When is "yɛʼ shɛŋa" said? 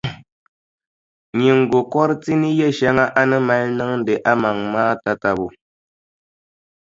2.59-3.05